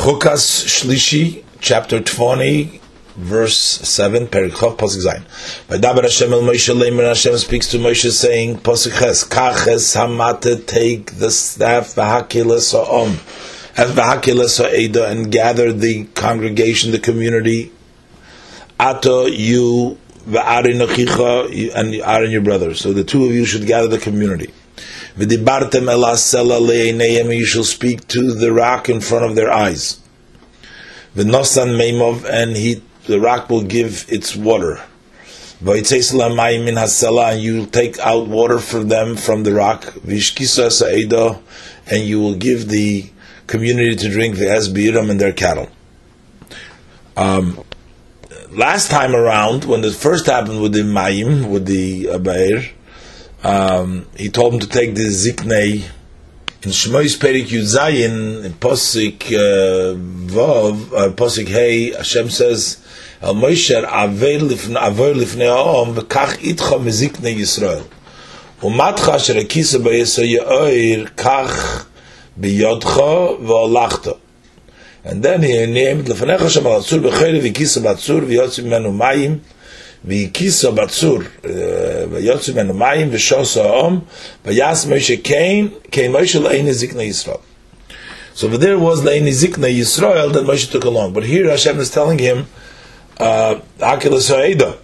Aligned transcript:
Chukas 0.00 0.64
Shlishi, 0.64 1.44
chapter 1.60 2.00
20, 2.00 2.80
verse 3.16 3.54
7, 3.54 4.28
Perikov, 4.28 4.78
Pasuk 4.78 5.04
Zayin. 5.04 5.22
Vaydaber 5.68 6.04
Hashem 6.04 6.32
el 6.32 6.40
Moshe 6.40 6.74
Leimer, 6.74 7.06
Hashem 7.06 7.36
speaks 7.36 7.68
to 7.68 7.76
Moshe 7.76 8.10
saying, 8.10 8.60
Pasuk 8.60 8.98
Ches, 8.98 9.24
Kaches 9.24 9.94
hamate, 9.94 10.66
take 10.66 11.18
the 11.18 11.30
staff, 11.30 11.88
v'hakiles 11.96 12.72
ha'om, 12.72 13.10
and 13.76 13.90
v'hakiles 13.94 14.56
ha'eda, 14.64 15.06
and 15.06 15.30
gather 15.30 15.70
the 15.70 16.04
congregation, 16.14 16.92
the 16.92 16.98
community, 16.98 17.70
Ato, 18.78 19.26
you, 19.26 19.98
v'arin 20.26 20.82
achicha, 20.82 21.74
and 21.74 21.94
Aaron 21.96 22.30
your 22.30 22.40
brother. 22.40 22.72
So 22.72 22.94
the 22.94 23.04
two 23.04 23.26
of 23.26 23.32
you 23.32 23.44
should 23.44 23.66
gather 23.66 23.88
the 23.88 23.98
community. 23.98 24.50
V'dibartem 25.16 25.88
el 25.90 26.02
asela 26.02 26.60
le'eineyem, 26.60 27.36
you 27.36 27.44
shall 27.44 27.64
speak 27.64 28.06
to 28.08 28.32
the 28.32 28.52
rock 28.52 28.88
in 28.88 29.00
front 29.00 29.24
of 29.24 29.34
their 29.34 29.50
eyes. 29.50 30.00
V'nosan 31.16 31.76
meimov, 31.76 32.24
and 32.24 32.56
he, 32.56 32.82
the 33.06 33.20
rock 33.20 33.50
will 33.50 33.64
give 33.64 34.06
its 34.08 34.36
water. 34.36 34.80
Min 35.60 35.84
hasela, 35.84 37.32
and 37.32 37.42
you 37.42 37.58
will 37.58 37.66
take 37.66 37.98
out 37.98 38.28
water 38.28 38.58
for 38.58 38.84
them 38.84 39.16
from 39.16 39.42
the 39.42 39.52
rock. 39.52 39.82
V'ishkisa 40.06 40.70
sa'edo, 40.70 41.42
and 41.86 42.04
you 42.04 42.20
will 42.20 42.36
give 42.36 42.68
the 42.68 43.10
community 43.46 43.96
to 43.96 44.08
drink 44.08 44.36
the 44.36 44.46
esbiram 44.46 45.10
and 45.10 45.20
their 45.20 45.32
cattle. 45.32 45.68
Um, 47.16 47.62
last 48.50 48.90
time 48.90 49.14
around, 49.14 49.64
when 49.64 49.84
it 49.84 49.94
first 49.94 50.26
happened 50.26 50.62
with 50.62 50.72
the 50.72 50.80
Mayim, 50.82 51.50
with 51.50 51.66
the 51.66 52.06
Abair, 52.06 52.70
um, 53.42 54.06
he 54.16 54.28
told 54.28 54.54
him 54.54 54.60
to 54.60 54.66
take 54.66 54.94
the 54.94 55.06
Ziknei 55.06 55.84
in 56.62 56.70
Shmois 56.70 57.18
Perik 57.18 57.46
Yuzayin, 57.46 58.44
in 58.44 58.52
Posik 58.52 59.32
uh, 59.32 59.96
Vav, 59.96 60.92
uh, 60.92 61.12
Posik 61.12 61.48
Hey, 61.48 61.92
Hashem 61.92 62.28
says, 62.28 62.84
El 63.22 63.34
Moshe, 63.34 63.82
Avei 63.82 64.38
lifnei 64.38 65.48
ha'om, 65.48 65.94
v'kach 65.94 66.36
itcha 66.38 66.78
meziknei 66.78 67.34
Yisrael. 67.34 67.86
Umatcha 68.60 69.14
asher 69.14 69.34
akisa 69.34 69.78
b'yeso 69.80 70.22
ya'oir, 70.22 71.10
kach 71.14 71.86
b'yodcha 72.38 73.40
v'olachta. 73.40 74.18
And 75.02 75.22
then 75.22 75.42
he 75.42 75.64
named 75.64 76.08
לפניך 76.08 76.50
שם 76.50 76.66
על 76.66 76.72
הצור 76.80 76.98
בחרב 76.98 77.42
והקיסה 77.42 77.80
בצור 77.80 78.20
ויוצא 78.26 78.62
ממנו 78.62 78.92
מים 78.92 79.38
V'yikisa 80.06 80.74
batzur, 80.74 81.26
uh, 81.44 82.08
v'yotzu 82.08 82.54
ben 82.54 82.68
umayim 82.68 83.10
v'shosa 83.10 84.02
v'yas 84.44 84.86
Moshe 84.86 85.22
came, 85.22 85.70
came 85.90 86.12
Moshe 86.12 86.40
le'ein 86.40 86.66
zikna 86.68 87.38
So 88.34 88.46
over 88.46 88.56
there 88.56 88.78
was 88.78 89.02
le'ein 89.02 89.28
zikna 89.28 89.68
Yisrael 89.68 90.32
that 90.32 90.44
Moshe 90.44 90.70
took 90.70 90.84
along. 90.84 91.12
But 91.12 91.24
here 91.24 91.50
Hashem 91.50 91.78
is 91.78 91.90
telling 91.90 92.18
him, 92.18 92.46
Akilas 93.18 94.28
ha'eda. 94.30 94.78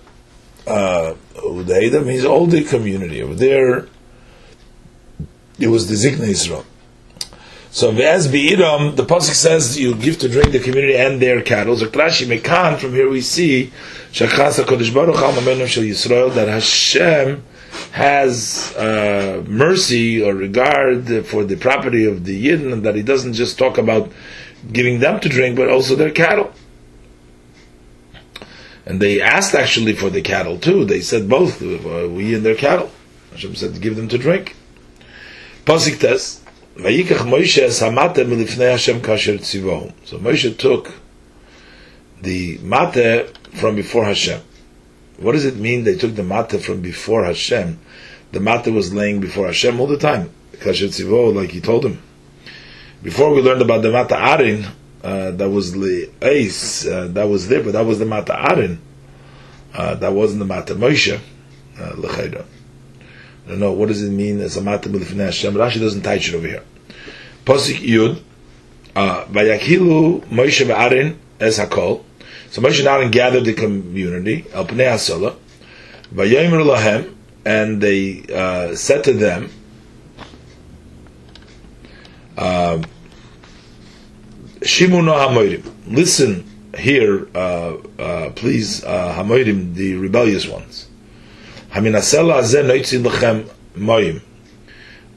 Uh, 0.67 0.71
uh 0.71 1.15
the 1.63 1.81
Edom 1.83 2.07
means 2.07 2.25
all 2.25 2.47
the 2.47 2.65
community. 2.65 3.23
Over 3.23 3.35
there, 3.35 3.89
it 5.59 5.69
was 5.69 5.89
the 5.89 5.95
Zikna 5.95 6.29
Israel. 6.29 6.67
So 7.77 7.91
as 7.91 8.27
Be'iram, 8.27 8.97
the 8.97 9.05
pasuk 9.05 9.35
says 9.35 9.79
you 9.79 9.95
give 9.95 10.19
to 10.21 10.31
drink 10.31 10.51
the 10.51 10.61
community 10.61 10.97
and 10.97 11.21
their 11.21 11.43
cattle. 11.43 11.77
So 11.77 11.85
Rashi 11.89 12.27
Mekan, 12.27 12.79
from 12.79 12.93
here 12.93 13.11
we 13.11 13.21
see 13.21 13.71
Shachas 14.13 14.57
Baruch 14.95 15.69
Shel 15.69 15.85
Yisrael 15.85 16.33
that 16.33 16.49
Hashem 16.49 17.45
has 17.93 18.75
uh, 18.77 19.45
mercy 19.47 20.23
or 20.23 20.33
regard 20.33 21.27
for 21.27 21.45
the 21.45 21.57
property 21.57 22.07
of 22.07 22.25
the 22.25 22.47
Yidden, 22.47 22.73
and 22.73 22.83
that 22.83 22.95
He 22.95 23.03
doesn't 23.03 23.35
just 23.35 23.59
talk 23.59 23.77
about 23.77 24.11
giving 24.73 25.01
them 25.01 25.21
to 25.21 25.29
drink, 25.29 25.57
but 25.57 25.69
also 25.69 25.97
their 25.97 26.13
cattle. 26.13 26.55
And 28.87 29.03
they 29.03 29.21
asked 29.21 29.55
actually 29.55 29.93
for 29.93 30.09
the 30.09 30.23
cattle 30.23 30.59
too. 30.59 30.87
They 30.87 31.03
said 31.03 31.29
both, 31.29 31.61
uh, 31.61 32.09
we 32.09 32.35
and 32.35 32.43
their 32.43 32.55
cattle. 32.55 32.91
Hashem 33.33 33.55
said 33.55 33.79
give 33.83 33.97
them 33.97 34.09
to 34.09 34.17
drink. 34.17 34.57
Pasuk 35.67 36.01
test. 36.01 36.46
So 36.77 36.83
Moshe 40.19 40.59
took 40.59 40.93
the 42.21 42.59
mate 42.59 43.37
from 43.55 43.77
before 43.77 44.05
Hashem. 44.05 44.43
What 45.17 45.33
does 45.33 45.47
it 45.47 45.57
mean 45.57 45.85
they 45.85 45.97
took 45.97 46.15
the 46.15 46.23
mate 46.23 46.61
from 46.63 46.83
before 46.83 47.25
Hashem? 47.25 47.79
The 48.33 48.41
mate 48.41 48.67
was 48.67 48.93
laying 48.93 49.21
before 49.21 49.47
Hashem 49.47 49.81
all 49.81 49.87
the 49.87 49.97
time. 49.97 50.31
Kasher 50.53 50.89
tzivohu, 50.89 51.35
like 51.35 51.51
he 51.51 51.63
told 51.63 51.87
him. 51.87 52.03
Before 53.03 53.33
we 53.33 53.41
learned 53.41 53.63
about 53.63 53.81
the 53.81 53.91
mate 53.91 54.09
Arin, 54.09 54.71
uh, 55.03 55.31
that 55.31 55.49
was 55.49 55.73
the 55.73 56.11
ace, 56.21 56.87
uh, 56.87 57.09
that 57.09 57.27
was 57.27 57.49
there, 57.49 57.63
but 57.63 57.73
that 57.73 57.87
was 57.87 57.99
the 57.99 58.05
mate 58.05 58.27
Arin. 58.27 58.77
Uh, 59.73 59.95
that 59.95 60.13
wasn't 60.13 60.41
the 60.41 60.45
mate 60.45 60.67
Moshe, 60.67 61.19
uh, 61.79 61.95
Don't 63.49 63.61
know 63.61 63.73
what 63.73 63.89
does 63.89 64.03
it 64.03 64.11
mean 64.11 64.41
as 64.41 64.57
a 64.57 64.61
matam 64.61 64.93
b'lifnei 64.93 65.27
Hashem. 65.27 65.55
Rashi 65.55 65.81
doesn't 65.81 66.03
touch 66.03 66.29
it 66.29 66.35
over 66.35 66.47
here. 66.47 66.65
Posik 67.45 67.79
Yud, 67.79 68.21
Vayakilu 68.95 70.25
Moshe 70.27 70.67
v'Aaron 70.67 71.17
es 71.39 71.59
Hakol. 71.59 72.03
So 72.51 72.63
Moshe 72.63 72.81
and 72.81 72.89
Aaron 72.89 73.11
gathered 73.11 73.45
the 73.45 73.53
community 73.53 74.47
El 74.53 74.67
Pnei 74.67 74.91
Hasola, 74.93 75.37
Vayomer 76.15 76.65
Lahem, 76.65 77.15
and 77.45 77.81
they 77.81 78.25
uh, 78.35 78.75
said 78.75 79.05
to 79.05 79.13
them, 79.13 79.51
uh, 82.37 82.83
Shimunu 84.61 85.15
Hamoirim, 85.15 85.73
listen 85.87 86.45
here, 86.77 87.29
uh, 87.35 87.77
uh, 87.99 88.31
please, 88.31 88.83
uh, 88.85 89.15
Hamoirim, 89.17 89.75
the 89.75 89.95
rebellious 89.95 90.49
ones. 90.49 90.86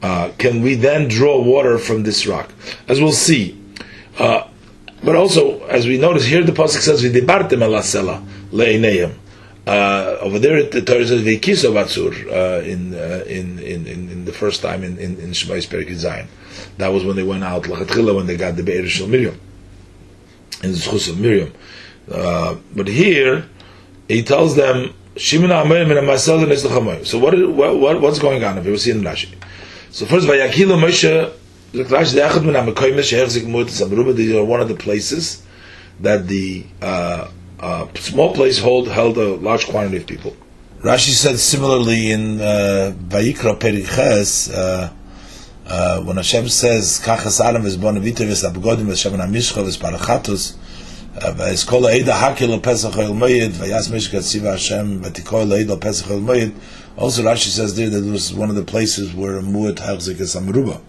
Uh, 0.02 0.31
can 0.38 0.62
we 0.62 0.75
then 0.75 1.08
draw 1.08 1.42
water 1.42 1.78
from 1.78 2.03
this 2.03 2.28
rock? 2.28 2.52
As 2.88 3.02
we'll 3.02 3.12
see. 3.12 3.62
Uh, 4.18 4.47
but 5.03 5.16
also, 5.16 5.64
as 5.66 5.88
we 5.88 5.98
notice 5.98 6.25
here, 6.25 6.44
the 6.44 6.52
pasuk 6.52 6.81
says 6.81 7.03
"V'dibartem 7.03 7.59
elasela 7.59 8.25
le'eineyim." 8.52 9.16
Uh, 9.66 10.18
over 10.22 10.40
there, 10.40 10.64
the 10.64 10.81
Torah 10.81 11.06
says 11.06 11.22
"V'kiso 11.22 11.72
batzur" 11.72 12.14
uh, 12.28 12.62
in, 12.64 12.94
uh, 12.94 13.24
in, 13.28 13.59
in 13.59 13.88
in 13.88 14.09
in 14.09 14.25
the 14.25 14.34
first 14.34 14.62
time 14.62 14.84
in 14.84 14.98
in, 14.98 15.18
in 15.19 15.34
Zion. 15.34 16.28
That 16.78 16.90
was 16.90 17.06
when 17.06 17.16
they 17.16 17.24
went 17.24 17.44
out 17.44 17.64
lachatchila 17.64 18.16
when 18.16 18.28
they 18.28 18.36
got 18.36 18.58
the 18.58 18.64
Be'er 18.64 18.84
Miriam 19.08 19.40
in 20.64 20.72
the 20.72 20.78
Zchus 20.78 21.09
of 21.09 21.19
Miriam. 21.19 21.53
But 22.08 22.88
here, 22.88 23.46
he 24.09 24.24
tells 24.24 24.56
them 24.56 24.94
so 25.16 25.40
what, 27.20 27.38
what 27.56 28.02
what's 28.02 28.20
going 28.20 28.44
on? 28.44 28.58
If 28.58 28.66
we 28.66 28.78
see 28.78 28.92
in 28.92 29.02
Rashi, 29.02 29.34
so 29.92 30.06
first 30.06 30.28
Vayakilu 30.28 30.78
Moshe 30.80 31.34
these 31.72 32.16
are 34.36 34.44
one 34.44 34.62
of 34.62 34.68
the 34.68 34.75
places 34.75 35.44
that 36.00 36.28
the 36.28 36.66
uh, 36.81 37.30
uh, 37.59 37.88
small 37.96 38.34
place 38.34 38.58
hold 38.58 38.88
held 38.88 39.18
a 39.18 39.36
large 39.36 39.68
quantity 39.68 39.98
of 39.98 40.08
people. 40.08 40.36
Rashi 40.81 41.12
said 41.12 41.38
similarly 41.38 42.12
in 42.12 42.42
uh, 42.42 42.94
Vayikra 42.98 43.59
Periches 43.59 44.52
uh, 44.52 44.92
uh, 45.68 46.02
when 46.02 46.16
Hashem 46.16 46.50
says 46.50 47.00
Kachas 47.03 47.40
Adam 47.40 47.66
is 47.66 47.78
Bonavita 47.78 48.25
vis 48.25 48.44
Abgodim 48.44 48.86
vis 48.86 49.00
Shaman 49.00 49.19
Amishcha 49.19 49.64
vis 49.64 49.78
Parachatus 49.78 50.56
also 56.97 57.24
Rashi 57.24 57.47
says 57.47 57.75
there 57.75 57.90
that 57.90 58.03
was 58.03 58.34
one 58.34 58.50
of 58.50 58.56
the 58.56 58.63
places 58.63 59.13
where 59.13 59.41
Muad 59.41 59.75
Hachzik 59.75 60.19
is 60.19 60.35
Amruba. 60.35 60.81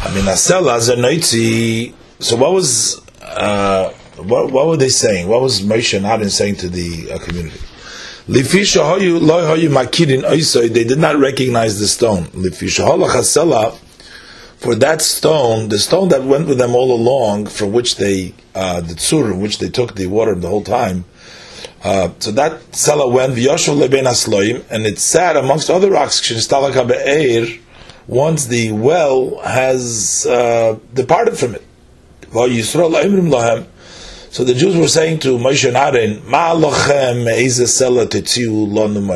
I 0.00 0.14
mean, 0.14 0.24
Asela 0.24 0.78
Zernoitzi, 0.78 1.94
so 2.18 2.36
what 2.36 2.52
was, 2.52 3.00
uh, 3.22 3.90
what, 4.16 4.50
what 4.50 4.66
were 4.66 4.76
they 4.76 4.88
saying? 4.88 5.28
What 5.28 5.40
was 5.40 5.62
Moshe 5.62 5.96
and 5.96 6.04
Aaron 6.04 6.28
saying 6.30 6.56
to 6.56 6.68
the 6.68 7.12
uh, 7.12 7.18
community? 7.18 7.58
Hoyu 8.28 9.68
Makirin 9.70 10.72
they 10.72 10.84
did 10.84 10.98
not 10.98 11.16
recognize 11.16 11.80
the 11.80 11.88
stone. 11.88 12.24
For 14.60 14.74
that 14.74 15.00
stone, 15.00 15.70
the 15.70 15.78
stone 15.78 16.10
that 16.10 16.24
went 16.24 16.46
with 16.46 16.58
them 16.58 16.74
all 16.74 16.94
along, 16.94 17.46
from 17.46 17.72
which 17.72 17.96
they 17.96 18.34
uh, 18.54 18.82
the 18.82 18.92
tzur, 18.92 19.34
which 19.40 19.58
they 19.58 19.70
took 19.70 19.94
the 19.94 20.06
water 20.06 20.34
the 20.34 20.50
whole 20.50 20.62
time. 20.62 21.06
Uh, 21.82 22.10
so 22.18 22.30
that 22.32 22.60
sela 22.72 23.10
went 23.10 23.32
v'yoshu 23.32 23.74
leben 23.74 24.04
asloim, 24.04 24.62
and 24.70 24.84
it 24.84 24.98
sat 24.98 25.34
amongst 25.34 25.70
other 25.70 25.90
rocks. 25.90 26.20
Once 28.06 28.46
the 28.48 28.72
well 28.72 29.40
has 29.40 30.26
uh, 30.26 30.78
departed 30.92 31.38
from 31.38 31.54
it, 31.54 31.64
so 34.30 34.44
the 34.44 34.54
Jews 34.54 34.76
were 34.76 34.88
saying 34.88 35.20
to 35.20 35.38
Moshe 35.38 35.66
and 35.66 35.76
Aaron, 35.76 36.20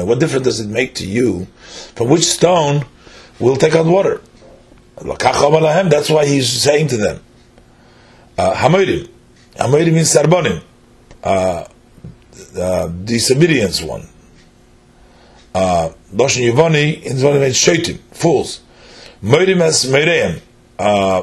What 0.07 0.21
difference 0.21 0.45
does 0.45 0.61
it 0.61 0.69
make 0.71 0.95
to 0.95 1.07
you? 1.07 1.47
From 1.95 2.09
which 2.09 2.25
stone 2.25 2.87
we'll 3.39 3.57
take 3.57 3.75
out 3.75 3.85
water? 3.85 4.23
That's 5.05 6.11
why 6.11 6.27
he's 6.27 6.51
saying 6.51 6.89
to 6.89 6.97
them, 6.97 7.23
uh, 8.39 8.55
Hamodim. 8.55 9.09
Amoidim 9.57 9.93
means 9.93 10.13
Sarbonim, 10.13 10.63
uh, 11.23 11.67
uh, 12.59 12.89
disobedience 12.89 13.83
one. 13.83 14.09
Uh, 15.55 15.91
Loshen 16.13 16.51
Yevoni 16.51 17.03
in 17.03 17.17
Zvonim 17.17 17.41
means 17.43 17.57
Shaitim, 17.57 17.99
fools. 18.11 18.61
Moidim 19.23 19.61
as 19.61 19.85
Meireim, 19.85 20.41
uh, 20.79 21.23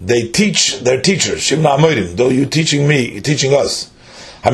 they 0.00 0.28
teach 0.28 0.80
their 0.80 1.00
teachers. 1.00 1.40
Shimna 1.40 1.78
Amoidim, 1.78 2.16
though 2.16 2.28
you 2.28 2.44
teaching 2.44 2.86
me, 2.86 3.12
you're 3.12 3.22
teaching 3.22 3.54
us. 3.54 3.90
Will 4.44 4.52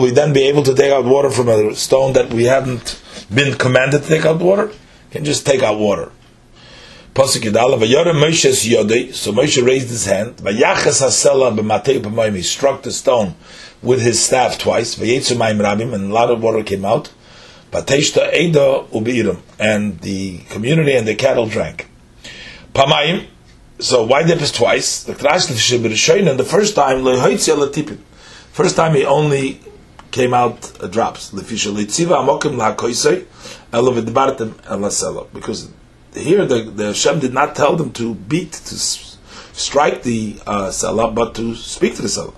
we 0.00 0.10
then 0.10 0.32
be 0.32 0.42
able 0.48 0.62
to 0.64 0.74
take 0.74 0.90
out 0.90 1.04
water 1.04 1.30
from 1.30 1.48
a 1.48 1.74
stone 1.76 2.12
that 2.14 2.32
we 2.32 2.44
haven't 2.44 3.00
been 3.32 3.56
commanded 3.56 4.02
to 4.02 4.08
take 4.08 4.24
out 4.24 4.40
water? 4.40 4.72
Can 5.10 5.24
just 5.24 5.44
take 5.46 5.62
out 5.62 5.78
water. 5.78 6.12
So 7.12 7.30
Moshe 9.32 9.66
raised 9.66 9.88
his 9.88 10.06
hand. 10.06 10.40
He 10.44 12.42
struck 12.42 12.82
the 12.82 12.92
stone 12.92 13.34
with 13.82 14.00
his 14.00 14.22
staff 14.22 14.58
twice. 14.58 14.96
And 14.96 15.94
a 15.94 16.14
lot 16.14 16.30
of 16.30 16.42
water 16.42 16.62
came 16.62 16.84
out. 16.84 17.10
And 19.58 20.00
the 20.00 20.38
community 20.50 20.94
and 20.94 21.06
the 21.06 21.14
cattle 21.16 21.46
drank. 21.46 21.88
So 23.80 24.04
why 24.04 24.22
dip 24.22 24.40
is 24.40 24.52
twice? 24.52 25.02
The 25.02 25.14
the 25.14 26.44
first 26.44 26.74
time 26.74 27.04
first 28.52 28.76
time 28.76 28.94
he 28.94 29.04
only 29.04 29.60
came 30.10 30.34
out 30.34 30.82
uh, 30.82 30.86
drops. 30.86 31.30
Because 31.30 31.52
here 36.14 36.44
the, 36.46 36.62
the 36.74 36.86
Hashem 36.86 37.20
did 37.20 37.32
not 37.34 37.54
tell 37.54 37.76
them 37.76 37.92
to 37.92 38.14
beat, 38.14 38.52
to 38.52 38.74
strike 38.74 40.02
the 40.02 40.40
uh, 40.46 40.70
Salah, 40.70 41.10
but 41.10 41.34
to 41.36 41.54
speak 41.54 41.96
to 41.96 42.02
the 42.02 42.08
Salah. 42.08 42.32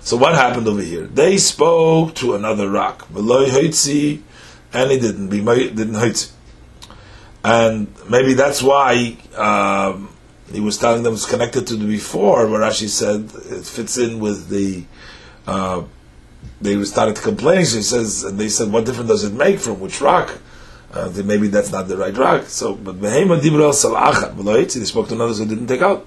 So 0.00 0.16
what 0.16 0.34
happened 0.34 0.68
over 0.68 0.82
here? 0.82 1.06
They 1.06 1.36
spoke 1.38 2.14
to 2.16 2.34
another 2.34 2.68
rock. 2.70 3.06
And 3.12 4.90
he 4.90 4.98
didn't. 4.98 5.30
He 5.32 5.40
didn't 5.70 5.94
hurt 5.94 6.30
and 7.44 7.92
maybe 8.08 8.32
that's 8.32 8.62
why 8.62 9.18
um, 9.36 10.08
he 10.52 10.60
was 10.60 10.78
telling 10.78 11.02
them 11.02 11.14
it's 11.14 11.26
connected 11.26 11.66
to 11.68 11.76
the 11.76 11.86
before, 11.86 12.46
where 12.48 12.60
Rashi 12.60 12.88
said 12.88 13.30
it 13.50 13.64
fits 13.64 13.98
in 13.98 14.20
with 14.20 14.48
the. 14.48 14.84
Uh, 15.46 15.84
they 16.60 16.82
started 16.84 17.16
complaining. 17.16 17.64
So 17.64 17.76
he 17.76 17.82
says, 17.82 18.24
and 18.24 18.38
they 18.38 18.48
said, 18.48 18.70
"What 18.72 18.84
difference 18.84 19.08
does 19.08 19.24
it 19.24 19.32
make 19.32 19.58
from 19.58 19.80
which 19.80 20.00
rock?" 20.00 20.38
Uh, 20.92 21.10
maybe 21.24 21.48
that's 21.48 21.72
not 21.72 21.88
the 21.88 21.96
right 21.96 22.16
rock. 22.16 22.44
So, 22.44 22.74
but 22.74 23.00
they 23.00 23.24
spoke 23.24 25.08
to 25.08 25.14
others 25.22 25.38
who 25.38 25.46
didn't 25.46 25.66
take 25.66 25.82
out. 25.82 26.06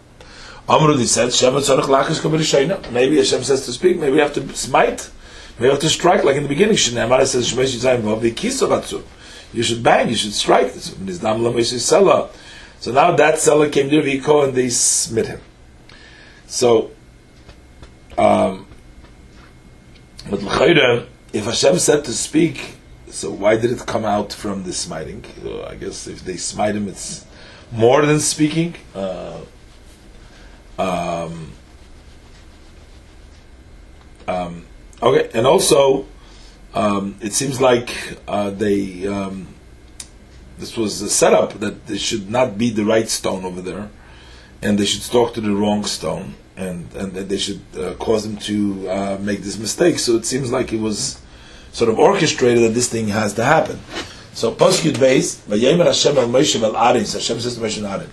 Amrudi 0.69 1.05
said, 1.05 1.33
Shema 1.33 1.59
Tzarech 1.59 1.89
Lachish 1.89 2.91
Maybe 2.91 3.17
Hashem 3.17 3.43
says 3.43 3.65
to 3.65 3.73
speak, 3.73 3.99
maybe 3.99 4.13
we 4.13 4.19
have 4.19 4.33
to 4.33 4.55
smite, 4.55 5.09
maybe 5.57 5.67
we 5.67 5.71
have 5.71 5.79
to 5.79 5.89
strike, 5.89 6.23
like 6.23 6.37
in 6.37 6.43
the 6.43 6.49
beginning, 6.49 6.75
Shneimar 6.75 7.25
says, 7.25 7.51
Shemesh 7.51 7.75
Yizayim 7.75 8.01
Vav, 8.01 8.21
Kisovatzu 8.31 9.03
you 9.53 9.63
should 9.63 9.81
bang, 9.81 10.09
you 10.09 10.15
should 10.15 10.33
strike. 10.33 10.73
So 12.79 12.91
now 12.91 13.15
that 13.15 13.39
seller 13.39 13.69
came 13.69 13.89
to 13.89 14.01
Riko 14.01 14.45
and 14.45 14.53
they 14.53 14.69
smit 14.69 15.27
him. 15.27 15.41
So, 16.45 16.91
um, 18.17 18.67
but 20.29 20.39
if 21.33 21.45
Hashem 21.45 21.79
said 21.79 22.05
to 22.05 22.13
speak, 22.13 22.75
so 23.09 23.31
why 23.31 23.57
did 23.57 23.71
it 23.71 23.85
come 23.85 24.05
out 24.05 24.33
from 24.33 24.63
the 24.63 24.73
smiting? 24.73 25.23
So 25.41 25.65
I 25.65 25.75
guess 25.75 26.07
if 26.07 26.23
they 26.23 26.37
smite 26.37 26.75
him, 26.75 26.87
it's 26.87 27.25
more 27.71 28.05
than 28.05 28.19
speaking. 28.19 28.75
Uh, 28.93 29.41
um, 30.77 31.51
um, 34.27 34.65
okay, 35.01 35.29
and 35.33 35.47
also 35.47 36.05
um, 36.73 37.15
it 37.21 37.33
seems 37.33 37.59
like 37.59 38.17
uh, 38.27 38.51
they 38.51 39.07
um, 39.07 39.47
this 40.57 40.75
was 40.75 41.01
a 41.01 41.09
setup 41.09 41.59
that 41.59 41.87
they 41.87 41.97
should 41.97 42.29
not 42.29 42.57
be 42.57 42.69
the 42.69 42.85
right 42.85 43.09
stone 43.09 43.45
over 43.45 43.61
there, 43.61 43.89
and 44.61 44.77
they 44.77 44.85
should 44.85 45.03
talk 45.03 45.33
to 45.35 45.41
the 45.41 45.53
wrong 45.53 45.85
stone, 45.85 46.35
and 46.55 46.91
and 46.93 47.13
they 47.13 47.37
should 47.37 47.61
uh, 47.77 47.93
cause 47.95 48.23
them 48.23 48.37
to 48.37 48.89
uh, 48.89 49.17
make 49.21 49.41
this 49.41 49.57
mistake. 49.57 49.99
So 49.99 50.15
it 50.15 50.25
seems 50.25 50.51
like 50.51 50.73
it 50.73 50.79
was 50.79 51.21
sort 51.71 51.89
of 51.89 51.99
orchestrated 51.99 52.63
that 52.63 52.73
this 52.73 52.89
thing 52.89 53.09
has 53.09 53.33
to 53.35 53.43
happen. 53.43 53.79
So 54.33 54.53
Poskut 54.53 54.99
base, 54.99 55.41
Vayemer 55.47 55.85
Hashem 55.85 56.17
al 56.17 56.27
Moshe 56.27 56.61
al 56.61 56.73
Arin, 56.73 57.11
Hashem 57.11 57.39
says 57.39 57.55
to 57.55 57.61
Moshe 57.61 57.83
and 57.83 58.09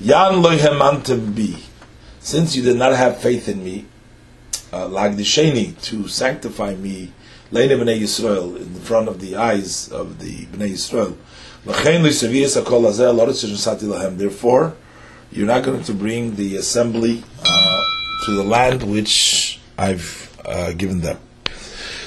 Yan 0.00 0.42
loy 0.42 0.58
hemantem 0.58 1.34
bi, 1.34 1.60
since 2.20 2.56
you 2.56 2.62
did 2.62 2.76
not 2.76 2.92
have 2.96 3.20
faith 3.20 3.48
in 3.48 3.62
me, 3.62 3.86
uh, 4.72 4.88
like 4.88 5.16
the 5.16 5.22
Sheni, 5.22 5.80
to 5.82 6.08
sanctify 6.08 6.74
me 6.74 7.12
Leine 7.50 7.70
Bnei 7.70 8.00
Yisrael, 8.00 8.56
in 8.56 8.74
front 8.76 9.08
of 9.08 9.20
the 9.20 9.36
eyes 9.36 9.90
of 9.90 10.20
the 10.20 10.46
Bnei 10.46 10.70
Yisrael. 10.70 11.16
Therefore, 14.16 14.76
you're 15.32 15.46
not 15.46 15.62
going 15.64 15.82
to 15.84 15.94
bring 15.94 16.36
the 16.36 16.56
assembly 16.56 17.22
uh, 17.44 17.84
to 18.24 18.32
the 18.32 18.44
land 18.44 18.82
which 18.82 19.60
I've 19.76 20.36
uh, 20.44 20.72
given 20.72 21.00
them. 21.00 21.18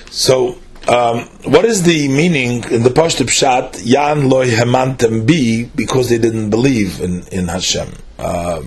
So, 0.10 0.58
um, 0.88 1.28
what 1.46 1.66
is 1.66 1.84
the 1.84 2.08
meaning 2.08 2.64
in 2.66 2.84
the 2.84 2.90
Pashtup 2.90 3.28
Pshat? 3.28 3.82
Yan 3.86 4.28
loy 4.28 4.50
hemantem 4.50 5.26
bi 5.28 5.70
because 5.76 6.10
they 6.10 6.18
didn't 6.18 6.50
believe 6.50 7.00
in 7.00 7.24
in 7.28 7.48
Hashem. 7.48 7.90
Uh, 8.20 8.64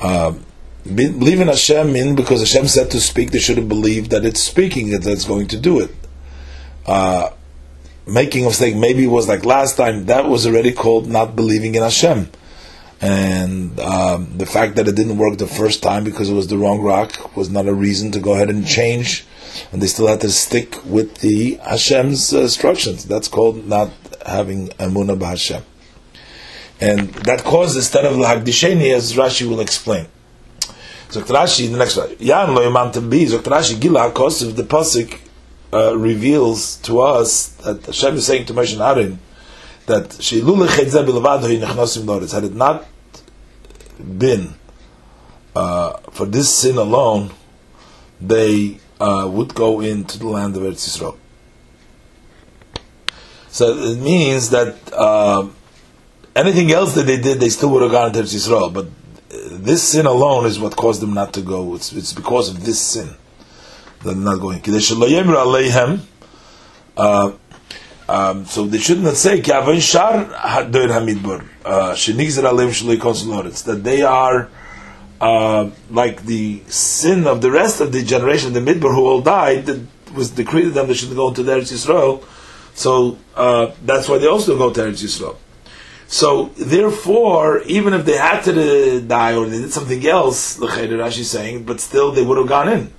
uh 0.00 0.32
believe 0.84 1.40
in 1.40 1.48
Hashem 1.48 1.96
in 1.96 2.16
because 2.16 2.40
Hashem 2.40 2.68
said 2.68 2.90
to 2.92 3.00
speak, 3.00 3.32
they 3.32 3.38
should 3.38 3.56
have 3.56 3.68
believed 3.68 4.10
that 4.10 4.24
it's 4.24 4.42
speaking 4.42 4.90
that 4.90 5.02
that's 5.02 5.24
going 5.24 5.48
to 5.48 5.58
do 5.58 5.80
it. 5.80 5.90
Making 8.06 8.44
a 8.44 8.48
mistake, 8.48 8.74
maybe 8.76 9.04
it 9.04 9.08
was 9.08 9.28
like 9.28 9.44
last 9.44 9.76
time, 9.76 10.06
that 10.06 10.28
was 10.28 10.46
already 10.46 10.72
called 10.72 11.08
not 11.08 11.36
believing 11.36 11.74
in 11.74 11.82
Hashem. 11.82 12.30
And 13.00 13.78
um, 13.80 14.36
the 14.36 14.46
fact 14.46 14.76
that 14.76 14.86
it 14.86 14.94
didn't 14.94 15.16
work 15.16 15.38
the 15.38 15.46
first 15.46 15.82
time 15.82 16.04
because 16.04 16.28
it 16.28 16.34
was 16.34 16.48
the 16.48 16.58
wrong 16.58 16.80
rock 16.80 17.34
was 17.36 17.48
not 17.48 17.66
a 17.66 17.72
reason 17.72 18.12
to 18.12 18.20
go 18.20 18.34
ahead 18.34 18.50
and 18.50 18.66
change. 18.66 19.24
And 19.72 19.80
they 19.80 19.86
still 19.86 20.06
had 20.06 20.20
to 20.20 20.30
stick 20.30 20.84
with 20.84 21.18
the 21.18 21.54
Hashem's 21.56 22.32
uh, 22.32 22.40
instructions. 22.40 23.04
That's 23.04 23.28
called 23.28 23.66
not 23.66 23.90
having 24.26 24.68
Amunah 24.70 25.20
Hashem. 25.20 25.62
And 26.80 27.08
that 27.24 27.44
caused 27.44 27.76
instead 27.76 28.04
of 28.04 28.16
Hagdisheni, 28.16 28.94
as 28.94 29.14
Rashi 29.14 29.48
will 29.48 29.60
explain. 29.60 30.06
Zokt 31.10 31.26
Rashi 31.26 31.70
the 31.70 31.76
next 31.76 31.96
one. 31.96 32.14
Yan 32.18 32.54
lo 32.54 32.66
iman 32.66 32.92
to 32.92 33.00
be. 33.00 33.26
Zokt 33.26 33.42
Rashi 33.42 33.80
gila 33.80 34.12
kosiv 34.12 34.56
the 34.56 34.62
pasuk 34.62 35.18
uh, 35.72 35.96
reveals 35.96 36.76
to 36.76 37.00
us 37.00 37.48
that 37.64 37.86
Hashem 37.86 38.16
is 38.16 38.26
saying 38.26 38.46
to 38.46 38.54
Moshe 38.54 38.72
and 38.72 38.82
Aaron 38.82 39.18
that 39.86 40.10
sheilul 40.10 40.66
lechetze 40.66 41.04
bilvad 41.04 41.40
hoy 41.40 41.58
nechnosim 41.58 42.04
loretz. 42.04 42.32
Had 42.32 42.44
it 42.44 42.54
not 42.54 42.86
been 43.98 44.54
uh, 45.54 45.98
for 46.10 46.26
this 46.26 46.54
sin 46.54 46.76
alone, 46.76 47.30
they 48.20 48.78
uh, 49.00 49.28
would 49.30 49.54
go 49.54 49.80
into 49.80 50.18
the 50.18 50.28
land 50.28 50.56
of 50.56 50.62
Eretz 50.62 50.88
Yisrael. 50.88 51.16
So 53.48 53.76
it 53.78 53.98
means 53.98 54.50
that 54.50 54.76
uh, 54.92 55.48
anything 56.36 56.70
else 56.70 56.94
that 56.94 57.06
they 57.06 57.20
did, 57.20 57.40
they 57.40 57.48
still 57.48 57.70
would 57.70 57.82
have 57.82 57.90
gone 57.90 58.08
into 58.08 58.20
Eretz 58.20 58.34
Yisrael. 58.34 58.72
But 58.72 58.88
this 59.28 59.82
sin 59.82 60.06
alone 60.06 60.46
is 60.46 60.58
what 60.58 60.76
caused 60.76 61.00
them 61.00 61.14
not 61.14 61.32
to 61.34 61.42
go. 61.42 61.74
It's, 61.74 61.92
it's 61.92 62.12
because 62.12 62.48
of 62.48 62.64
this 62.64 62.80
sin 62.80 63.10
that 64.02 64.14
they're 64.14 64.16
not 64.16 64.40
going. 64.40 64.62
Uh, 66.96 67.32
um, 68.08 68.44
so 68.44 68.66
they 68.66 68.78
shouldn't 68.78 69.16
say 69.16 69.40
hamidbar 70.90 71.44
uh, 71.64 71.94
that 73.66 73.80
they 73.84 74.02
are 74.02 74.48
uh, 75.20 75.70
like 75.90 76.24
the 76.24 76.62
sin 76.66 77.26
of 77.26 77.40
the 77.40 77.50
rest 77.50 77.80
of 77.80 77.92
the 77.92 78.02
generation, 78.02 78.52
the 78.52 78.60
midbar 78.60 78.94
who 78.94 79.06
all 79.06 79.20
died, 79.20 79.66
that 79.66 79.80
was 80.14 80.30
decreed 80.30 80.72
them 80.74 80.88
they 80.88 80.94
shouldn't 80.94 81.16
go 81.16 81.28
into 81.28 81.42
Eretz 81.42 81.72
Yisrael. 81.72 82.24
So 82.74 83.18
uh, 83.36 83.72
that's 83.84 84.08
why 84.08 84.18
they 84.18 84.26
also 84.26 84.56
go 84.56 84.72
to 84.72 84.80
Eretz 84.80 85.04
Yisrael. 85.04 85.36
So 86.08 86.46
therefore, 86.56 87.60
even 87.62 87.94
if 87.94 88.04
they 88.04 88.16
had 88.16 88.40
to 88.44 89.00
die 89.02 89.36
or 89.36 89.46
they 89.46 89.58
did 89.58 89.72
something 89.72 90.04
else, 90.06 90.56
the 90.56 90.66
Rashi 90.66 91.20
is 91.20 91.30
saying, 91.30 91.64
but 91.64 91.80
still 91.80 92.10
they 92.10 92.24
would 92.24 92.38
have 92.38 92.48
gone 92.48 92.68
in. 92.68 92.92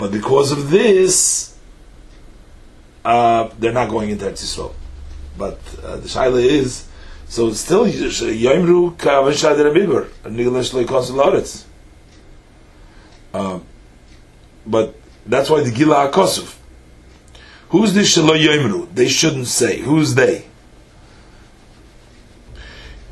But 0.00 0.12
because 0.12 0.50
of 0.50 0.70
this, 0.70 1.58
uh, 3.04 3.50
they're 3.58 3.74
not 3.74 3.90
going 3.90 4.08
into 4.08 4.24
Eretz 4.24 4.42
Yisrael. 4.42 4.72
But 5.36 5.58
uh, 5.84 5.96
the 5.96 6.08
shaila 6.08 6.42
is, 6.42 6.88
so 7.28 7.52
still 7.52 7.84
Yomru 7.84 8.96
Kavashad 8.96 9.56
Rabibur, 9.56 10.08
Niglash 10.24 10.72
Leikos 10.72 11.66
uh, 13.34 13.60
But 14.66 14.96
that's 15.26 15.50
why 15.50 15.60
the 15.62 15.70
Gila 15.70 16.10
Akosuf. 16.10 16.56
Who's 17.68 17.92
the 17.92 18.00
Shalo 18.00 18.42
Yomru? 18.42 18.92
They 18.94 19.06
shouldn't 19.06 19.48
say. 19.48 19.80
Who's 19.80 20.14
they? 20.14 20.46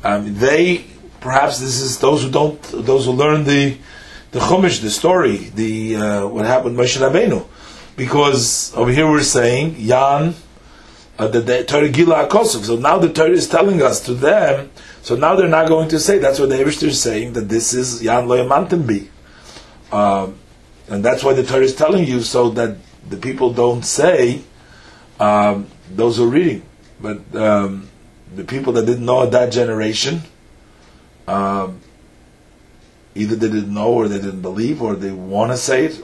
Um, 0.03 0.39
they 0.39 0.85
perhaps 1.19 1.59
this 1.59 1.79
is 1.79 1.99
those 1.99 2.23
who 2.23 2.31
don't, 2.31 2.61
those 2.63 3.05
who 3.05 3.11
learn 3.11 3.43
the 3.43 3.77
the 4.31 4.39
Chumash, 4.39 4.81
the 4.81 4.91
story, 4.91 5.37
the 5.37 5.95
uh, 5.95 6.27
what 6.27 6.45
happened 6.45 6.77
with 6.77 6.87
Moshe 6.87 6.97
Rabbeinu, 6.97 7.45
because 7.95 8.73
over 8.75 8.91
here 8.91 9.09
we're 9.09 9.23
saying 9.23 9.75
Yan, 9.77 10.35
uh, 11.17 11.27
the, 11.27 11.63
Torah 11.63 11.89
Gila 11.89 12.27
Akosov. 12.27 12.63
So 12.63 12.75
now 12.75 12.97
the 12.97 13.11
Torah 13.11 13.31
is 13.31 13.47
telling 13.47 13.81
us 13.81 13.99
to 14.05 14.13
them. 14.13 14.69
So 15.01 15.15
now 15.15 15.35
they're 15.35 15.47
not 15.47 15.67
going 15.67 15.89
to 15.89 15.99
say. 15.99 16.19
That's 16.19 16.39
what 16.39 16.49
the 16.49 16.55
Eibushter 16.55 16.87
is 16.87 17.01
saying 17.01 17.33
that 17.33 17.49
this 17.49 17.73
is 17.73 18.03
Yan 18.03 18.27
Loyamantim 18.27 19.09
um, 19.91 20.37
and 20.87 21.03
that's 21.03 21.23
why 21.23 21.33
the 21.33 21.43
Torah 21.43 21.63
is 21.63 21.75
telling 21.75 22.05
you 22.05 22.21
so 22.21 22.49
that 22.51 22.77
the 23.09 23.17
people 23.17 23.53
don't 23.53 23.83
say 23.83 24.41
um, 25.19 25.67
those 25.91 26.17
who 26.17 26.25
are 26.25 26.31
reading, 26.31 26.63
but 27.01 27.35
um, 27.35 27.89
the 28.35 28.43
people 28.43 28.73
that 28.73 28.85
didn't 28.85 29.05
know 29.05 29.25
that 29.25 29.51
generation. 29.51 30.21
Um, 31.27 31.81
either 33.19 33.35
they 33.35 33.49
didn't 33.49 33.73
know 33.73 33.89
or 33.89 34.07
they 34.07 34.17
didn't 34.17 34.41
believe 34.41 34.81
or 34.81 34.95
they 34.95 35.11
want 35.11 35.51
to 35.51 35.57
say 35.57 35.85
it. 35.85 36.01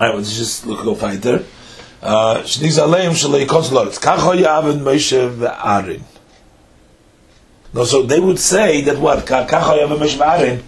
I 0.00 0.14
was 0.14 0.36
just 0.36 0.66
look 0.66 0.84
go 0.84 0.94
fighter. 0.94 1.44
Uh, 2.00 2.42
Shniz 2.42 2.78
aleim 2.78 3.10
shalei. 3.10 3.46
Kacho 3.46 4.40
yavin 4.40 4.80
Moshe. 4.80 6.02
No, 7.74 7.84
so 7.84 8.02
they 8.02 8.20
would 8.20 8.38
say 8.38 8.80
that 8.82 8.98
what 8.98 9.26
kacho 9.26 9.48
yavin 9.48 9.98
Moshe 9.98 10.16
ve'arin. 10.16 10.62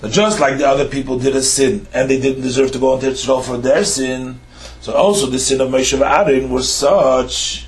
That 0.00 0.12
just 0.12 0.40
like 0.40 0.58
the 0.58 0.68
other 0.68 0.86
people 0.86 1.18
did 1.18 1.34
a 1.34 1.42
sin 1.42 1.86
and 1.92 2.08
they 2.08 2.20
didn't 2.20 2.42
deserve 2.42 2.70
to 2.72 2.78
go 2.78 2.94
into 2.94 3.08
Israel 3.08 3.42
for 3.42 3.58
their 3.58 3.84
sin, 3.84 4.40
so 4.80 4.92
also 4.92 5.26
the 5.26 5.38
sin 5.38 5.60
of 5.60 5.68
Moshe 5.70 5.98
ve'arin 5.98 6.48
was 6.48 6.72
such 6.72 7.66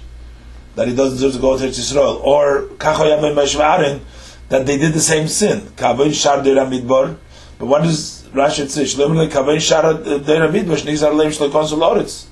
that 0.77 0.87
he 0.87 0.95
doesn't 0.95 1.17
deserve 1.17 1.33
to 1.33 1.41
go 1.41 1.55
into 1.55 1.67
Israel. 1.67 2.21
Or 2.23 2.63
kacho 2.79 3.05
yavin 3.05 3.35
Moshe 3.35 3.57
ve'arin 3.59 4.01
that 4.49 4.67
they 4.67 4.79
did 4.79 4.93
the 4.93 5.01
same 5.01 5.29
sin. 5.29 5.61
Kavon 5.77 6.13
shar 6.15 6.39
midbar. 6.39 7.17
But 7.59 7.67
what 7.67 7.83
does 7.83 8.29
Rashi 8.33 8.69
say? 8.69 8.83
Le 8.83 9.29
kavon 9.29 9.61
shar 9.61 9.83
midbar 9.83 10.77
shnizar 10.77 11.13
leim 11.13 11.31
shle 11.31 11.51
konsul 11.51 11.81
oritz. 11.81 12.27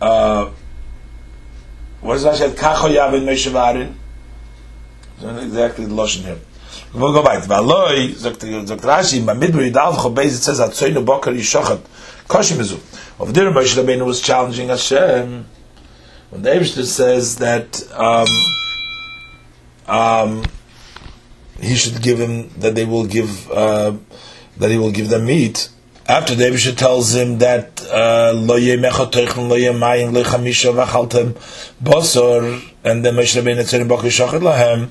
Uh, 0.00 0.50
what 2.00 2.14
does 2.14 2.24
Rashi 2.24 2.38
say? 2.38 2.50
Kacho 2.50 2.94
yavin 2.94 3.24
meshevarin. 3.24 3.94
Exactly 5.44 5.84
the 5.84 5.94
lashon 5.94 6.24
here. 6.24 6.38
We'll 6.94 7.12
go 7.12 7.22
back. 7.22 7.42
Valoi, 7.44 8.14
sagt 8.14 8.40
Rashi, 8.40 9.18
in 9.18 9.24
Midbar 9.24 9.70
Yidal 9.70 9.94
Chobez, 9.94 10.26
it 10.26 10.42
says, 10.42 10.60
Atzoynu 10.60 11.04
Boker 11.04 11.30
Yishochat. 11.30 11.80
Koshim 12.28 12.58
Ezu. 12.58 12.78
Over 13.18 13.32
there, 13.32 13.50
Moshe 13.50 13.82
Rabbeinu 13.82 14.04
was 14.04 14.20
challenging 14.20 14.68
Hashem. 14.68 15.46
When 16.30 16.42
the 16.42 16.50
Eibishter 16.50 16.84
says 16.84 17.36
that, 17.36 17.82
um, 17.92 18.26
um, 19.86 20.44
he 21.60 21.76
should 21.76 22.02
give 22.02 22.18
him 22.18 22.48
that 22.58 22.74
they 22.74 22.84
will 22.84 23.06
give 23.06 23.50
uh, 23.50 23.96
that 24.58 24.70
he 24.70 24.78
will 24.78 24.92
give 24.92 25.08
them 25.08 25.26
meat. 25.26 25.68
After 26.06 26.34
Abisha 26.34 26.76
tells 26.76 27.14
him 27.14 27.38
that 27.38 27.80
uh, 27.86 28.32
lo 28.34 28.58
yemechatoichn 28.58 29.48
lo 29.48 29.56
yemayim 29.56 30.12
lo 30.12 30.24
chamisha 30.24 30.74
v'chaltem 30.74 31.32
bosor 31.82 32.62
and 32.84 33.04
then 33.04 33.14
Moshe 33.14 33.40
Rabbeinu 33.40 33.62
tzedin 33.62 33.88
b'kei 33.88 34.10
shachet 34.10 34.40
lahem. 34.40 34.88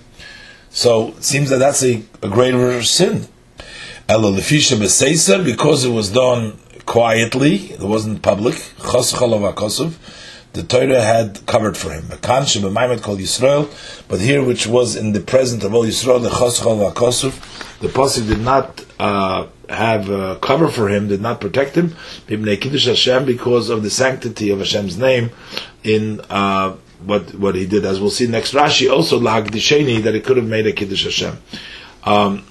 So 0.70 1.10
it 1.10 1.24
seems 1.24 1.50
that 1.50 1.58
that's 1.58 1.84
a, 1.84 2.02
a 2.22 2.30
greater 2.30 2.82
sin. 2.82 3.28
Elo 4.08 4.32
lefisha 4.32 4.78
b'seiser 4.78 5.44
because 5.44 5.84
it 5.84 5.92
was 5.92 6.10
done 6.10 6.58
quietly, 6.86 7.72
it 7.72 7.82
wasn't 7.82 8.22
public. 8.22 8.56
Chos 8.80 9.14
chalav 9.14 9.54
the 10.54 10.64
Torah 10.64 11.02
had 11.02 11.46
covered 11.46 11.78
for 11.78 11.92
him. 11.92 12.08
Kan 12.22 12.44
Shebemaimet 12.44 13.02
called 13.02 13.20
Yisrael, 13.20 13.70
but 14.08 14.20
here, 14.20 14.44
which 14.44 14.68
was 14.68 14.96
in 14.96 15.14
the 15.14 15.22
presence 15.22 15.64
of 15.64 15.74
all 15.74 15.86
Yisrael, 15.86 16.22
the 16.22 16.30
Choschol 16.30 16.92
Vakosuf, 16.92 17.80
the 17.80 17.88
pasuk 17.88 18.28
did 18.28 18.42
not 18.42 18.86
uh, 19.00 19.48
have 19.70 20.10
a 20.10 20.38
cover 20.42 20.68
for 20.68 20.90
him, 20.90 21.08
did 21.08 21.22
not 21.22 21.42
protect 21.42 21.76
him, 21.76 21.96
because 22.28 23.70
of 23.70 23.84
the 23.84 23.90
sanctity 23.90 24.50
of 24.50 24.60
Hashem's 24.60 24.98
name 24.98 25.32
in 25.84 26.22
uh, 26.30 26.76
what 27.06 27.34
what 27.36 27.56
he 27.56 27.66
did. 27.66 27.86
As 27.86 28.00
we'll 28.00 28.12
see 28.12 28.28
next 28.28 28.54
Rashi, 28.54 28.92
also 28.92 29.20
Lahagdisheni, 29.20 30.04
that 30.04 30.14
he 30.14 30.22
could 30.22 30.38
have 30.38 30.48
made 30.48 30.68
a 30.68 30.74
Kiddush 30.74 31.06
Hashem. 31.06 31.38
Um, 32.04 32.46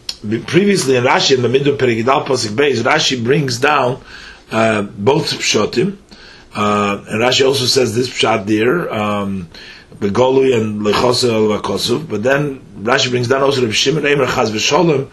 previously 0.46 0.96
in 0.96 1.04
Rashi, 1.04 1.36
in 1.36 1.42
the 1.42 1.48
middle 1.48 1.74
of 1.74 1.78
Perigidal 1.78 2.24
Pasuk 2.26 2.56
Beis, 2.56 2.82
Rashi 2.82 3.22
brings 3.22 3.58
down 3.58 4.02
uh, 4.50 4.82
both 4.82 5.26
Shotim, 5.34 5.96
uh, 6.54 7.04
and 7.08 7.20
Rashi 7.20 7.46
also 7.46 7.66
says 7.66 7.94
this 7.94 8.08
pshat 8.08 8.46
there, 8.46 8.92
um, 8.92 9.48
Begolui 9.96 10.56
and 10.56 10.82
Lechosa 10.82 11.32
al 11.32 11.60
Vakosuf. 11.60 12.08
But 12.08 12.22
then 12.22 12.60
Rashi 12.82 13.10
brings 13.10 13.28
down 13.28 13.42
also 13.42 13.62
Reb 13.62 13.72
Shimon 13.72 14.04
Eimer 14.04 14.26
Chaz 14.26 14.50
v'Sholem. 14.50 15.10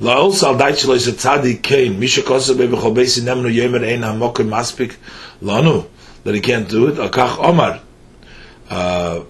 La'ol 0.00 0.32
sal 0.32 0.56
dait 0.56 0.76
shelo 0.76 0.94
is 0.94 1.06
a 1.08 1.12
tzadik 1.12 1.62
kain. 1.62 2.00
Misha 2.00 2.22
kosa 2.22 2.54
bebechol 2.54 2.94
beisi 2.94 3.20
nemnu 3.20 3.54
yemer 3.54 3.86
ein 3.86 4.00
hamokim 4.00 4.48
maspik 4.48 4.96
lanu. 5.42 5.86
That 6.24 6.34
he 6.34 6.40
can't 6.40 6.68
do 6.68 6.88
it. 6.88 6.94
Akach 6.94 7.38
Omar. 7.38 7.80
Uh, 8.70 9.24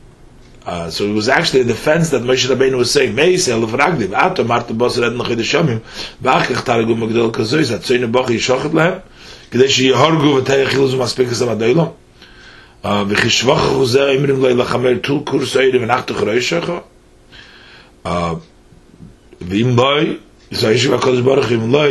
uh, 0.64 0.90
so 0.90 1.04
it 1.06 1.12
was 1.12 1.28
actually 1.28 1.62
a 1.62 1.64
defense 1.64 2.10
that 2.10 2.22
Moshe 2.22 2.46
Rabbeinu 2.46 2.76
was 2.76 2.92
saying, 2.92 3.14
Meis 3.14 3.48
el 3.48 3.62
vragdiv, 3.62 4.12
ato 4.12 4.44
marta 4.44 4.74
bos 4.74 4.98
red 4.98 5.14
noch 5.14 5.30
ide 5.30 5.38
shomim, 5.38 5.80
v'achich 6.22 6.62
targu 6.64 6.94
magdol 6.94 7.32
kazoy, 7.32 7.64
zat 7.64 7.80
zoyne 7.80 8.12
bochi 8.12 8.36
yishochet 8.36 8.70
lehem, 8.70 9.02
כדי 9.51 9.69
שיהרגו 9.69 10.35
ותהיה 10.35 10.69
חילוז 10.69 10.93
ומספיק 10.93 11.27
את 11.31 11.41
המדעילום. 11.41 11.91
וכשבוח 13.09 13.61
חוזר 13.61 14.15
אמרים 14.15 14.41
לו 14.41 14.49
לחמר 14.49 14.97
תול 15.01 15.19
קורס 15.23 15.57
איירי 15.57 15.79
ונחתו 15.79 16.13
חרוי 16.13 16.41
שלך. 16.41 16.71
ואם 19.41 19.77
לא, 19.77 19.99
זה 20.51 20.71
יש 20.71 20.87
בקודש 20.87 21.19
ברוך 21.19 21.51
אם 21.51 21.73
לא, 21.73 21.83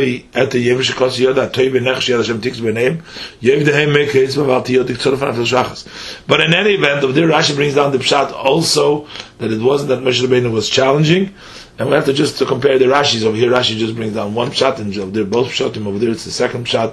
את 0.43 0.53
היבש 0.53 0.87
שקוס 0.87 1.19
ידע, 1.19 1.45
תוי 1.45 1.69
בנך 1.69 2.01
שידע 2.01 2.23
שם 2.23 2.37
תיקס 2.37 2.59
ביניהם, 2.59 2.95
יבדיהם 3.41 3.93
מקייס 3.93 4.37
ואל 4.37 4.61
תהיה 4.61 4.83
תקצור 4.83 5.13
לפניו 5.13 5.41
לשחס. 5.41 5.87
But 6.29 6.35
in 6.35 6.53
any 6.53 6.75
event, 6.79 7.03
of 7.03 7.15
the 7.15 7.21
Rashi 7.21 7.55
brings 7.55 7.75
down 7.75 7.91
the 7.91 7.97
pshat 7.97 8.31
also, 8.33 9.07
that 9.39 9.51
it 9.51 9.61
wasn't 9.61 9.89
that 9.89 9.99
Moshe 9.99 10.21
Rabbeinu 10.25 10.51
was 10.51 10.69
challenging, 10.69 11.33
and 11.77 11.89
we 11.89 11.95
have 11.95 12.05
to 12.05 12.13
just 12.13 12.37
to 12.39 12.45
compare 12.45 12.79
the 12.79 12.85
Rashis 12.85 13.23
over 13.25 13.35
here. 13.35 13.51
Rashi 13.51 13.75
just 13.77 13.95
brings 13.95 14.13
down 14.15 14.33
one 14.33 14.51
pshat, 14.51 14.79
and 14.79 14.97
over 14.97 15.11
there 15.11 15.25
both 15.25 15.49
pshatim. 15.49 15.85
Over 15.85 15.99
there 15.99 16.11
it's 16.11 16.25
the 16.25 16.31
second 16.31 16.65
pshat. 16.65 16.91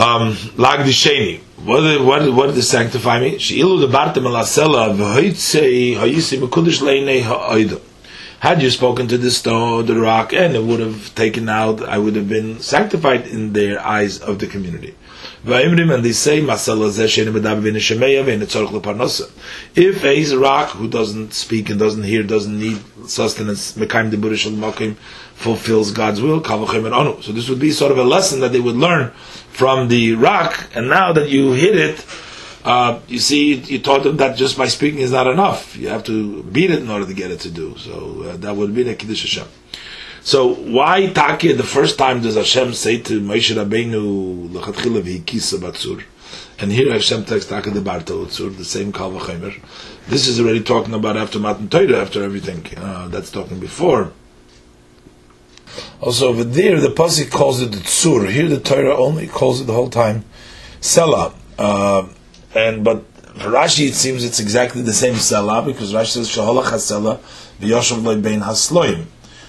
um 0.00 0.32
what 1.62 1.80
did, 1.82 2.00
what 2.02 2.32
what 2.32 2.46
did 2.46 2.54
the 2.54 2.62
sanctify 2.62 3.20
me? 3.20 3.32
Had 8.40 8.62
you 8.62 8.70
spoken 8.70 9.08
to 9.08 9.18
the 9.18 9.30
stone 9.30 9.84
the 9.84 10.00
rock 10.00 10.32
and 10.32 10.56
it 10.56 10.62
would 10.62 10.80
have 10.80 11.14
taken 11.14 11.50
out 11.50 11.82
I 11.82 11.98
would 11.98 12.16
have 12.16 12.30
been 12.30 12.60
sanctified 12.60 13.26
in 13.26 13.52
their 13.52 13.78
eyes 13.84 14.18
of 14.20 14.38
the 14.38 14.46
community. 14.46 14.94
And 15.46 16.04
they 16.04 16.12
say 16.12 16.40
if 19.74 20.04
a 20.04 20.38
rock 20.38 20.68
who 20.70 20.88
doesn't 20.88 21.34
speak 21.34 21.68
and 21.68 21.78
doesn't 21.78 22.04
hear 22.04 22.22
doesn't 22.22 22.58
need 22.58 22.80
sustenance 23.06 23.74
fulfills 25.34 25.90
God's 25.90 26.20
will 26.20 26.40
so 26.42 27.32
this 27.32 27.48
would 27.48 27.58
be 27.58 27.70
sort 27.70 27.92
of 27.92 27.98
a 27.98 28.04
lesson 28.04 28.40
that 28.40 28.52
they 28.52 28.60
would 28.60 28.76
learn 28.76 29.12
from 29.60 29.88
the 29.88 30.14
rock, 30.14 30.70
and 30.74 30.88
now 30.88 31.12
that 31.12 31.28
you 31.28 31.52
hit 31.52 31.76
it, 31.76 32.06
uh, 32.64 32.98
you 33.08 33.18
see, 33.18 33.56
you 33.56 33.78
taught 33.78 34.04
them 34.04 34.16
that 34.16 34.34
just 34.34 34.56
by 34.56 34.66
speaking 34.66 35.00
is 35.00 35.12
not 35.12 35.26
enough. 35.26 35.76
You 35.76 35.88
have 35.88 36.02
to 36.04 36.42
beat 36.44 36.70
it 36.70 36.78
in 36.78 36.88
order 36.88 37.04
to 37.04 37.12
get 37.12 37.30
it 37.30 37.40
to 37.40 37.50
do. 37.50 37.76
So 37.76 38.22
uh, 38.22 38.36
that 38.38 38.56
would 38.56 38.74
be 38.74 38.84
the 38.84 38.94
Kiddush 38.94 39.20
Hashem. 39.20 39.48
So 40.22 40.54
why 40.54 41.12
Taki 41.12 41.52
the 41.52 41.62
first 41.76 41.98
time 41.98 42.22
does 42.22 42.36
Hashem 42.36 42.72
say 42.72 43.02
to 43.02 43.20
Moshe 43.20 43.54
Rabbeinu 43.54 44.50
L'chatchila 44.50 45.02
v'hikisa 45.02 45.58
batzur? 45.58 46.04
And 46.58 46.72
here 46.72 46.90
Hashem 46.90 47.26
takes 47.26 47.44
Taki 47.44 47.68
the 47.68 47.80
Utzur, 47.80 48.56
the 48.56 48.64
same 48.64 48.92
Kal. 48.94 49.10
This 50.08 50.26
is 50.26 50.40
already 50.40 50.62
talking 50.62 50.94
about 50.94 51.18
after 51.18 51.38
Matan 51.38 51.68
Torah, 51.68 52.00
after 52.00 52.24
everything. 52.24 52.64
Uh, 52.78 53.08
that's 53.08 53.30
talking 53.30 53.60
before. 53.60 54.12
Also 56.00 56.28
over 56.28 56.44
there, 56.44 56.80
the 56.80 56.88
pasuk 56.88 57.30
calls 57.30 57.60
it 57.60 57.72
the 57.72 57.78
tsur. 57.78 58.30
Here, 58.30 58.48
the 58.48 58.60
Torah 58.60 58.96
only 58.96 59.26
calls 59.26 59.60
it 59.60 59.64
the 59.64 59.72
whole 59.72 59.90
time 59.90 60.24
sela. 60.80 61.34
Uh, 61.58 62.08
and 62.54 62.82
but 62.82 63.04
for 63.14 63.50
Rashi, 63.50 63.88
it 63.88 63.94
seems 63.94 64.24
it's 64.24 64.40
exactly 64.40 64.82
the 64.82 64.92
same 64.92 65.14
sela 65.14 65.64
because 65.64 65.92
Rashi 65.92 66.14
says 66.14 66.28
shaholach 66.28 66.64
hasela 66.64 67.20
v'yoshav 67.60 68.02
loy 68.02 68.20
bein 68.20 68.40
hasloim. 68.40 69.06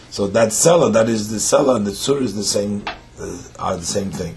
So 0.09 0.27
that 0.27 0.49
sela, 0.49 0.91
that 0.93 1.07
is 1.07 1.31
the 1.31 1.37
sela, 1.37 1.77
and 1.77 1.87
the 1.87 1.91
tsur 1.91 2.21
is 2.21 2.35
the 2.35 2.43
same, 2.43 2.83
uh, 3.19 3.41
are 3.59 3.77
the 3.77 3.85
same 3.85 4.11
thing. 4.11 4.35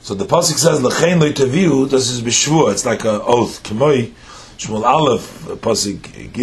So 0.00 0.14
the 0.14 0.24
pasuk 0.24 0.58
says 0.58 0.80
lechein 0.80 1.20
loy 1.20 1.32
teviu. 1.32 1.90
This 1.90 2.08
is 2.08 2.22
b'shvua. 2.22 2.72
It's 2.72 2.86
like 2.86 3.04
an 3.04 3.20
oath. 3.22 3.62
Kemoi. 3.62 4.12
Shmuel 4.60 4.84
Aleph, 4.84 5.44
pasuk, 5.62 6.00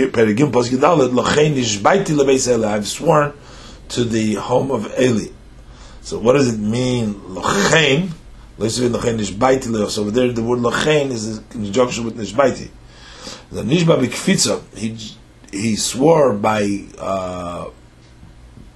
perigim, 0.09 0.51
pasuk 0.51 0.79
dalet, 0.79 1.11
lechein 1.11 1.53
nishbaiti 1.53 2.17
lebeis 2.17 2.47
I've 2.65 2.87
sworn 2.87 3.31
to 3.89 4.03
the 4.03 4.35
home 4.35 4.71
of 4.71 4.93
Eli. 4.99 5.27
So 6.01 6.19
what 6.19 6.33
does 6.33 6.53
it 6.53 6.59
mean? 6.59 7.13
Lochein. 7.13 8.11
So 8.59 10.01
over 10.01 10.11
there, 10.11 10.31
the 10.31 10.43
word 10.43 10.59
lochein 10.59 11.11
is 11.11 11.37
in 11.37 11.43
conjunction 11.49 12.05
with 12.05 12.17
nishbaiti. 12.17 12.69
The 13.51 13.61
Nishba 13.61 14.03
Bikfitza, 14.03 14.61
he, 14.75 14.97
he 15.51 15.75
swore 15.75 16.33
by, 16.33 16.85
uh, 16.97 17.69